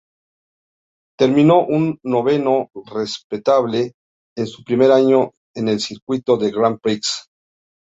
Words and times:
Terminó 1.19 1.63
un 1.63 1.99
noveno 2.01 2.71
respetable 2.91 3.93
en 4.35 4.47
su 4.47 4.63
primer 4.63 4.91
año 4.91 5.29
en 5.53 5.67
el 5.67 5.79
circuito 5.79 6.37
de 6.37 6.49
Grand 6.49 6.79
Prix. 6.81 7.29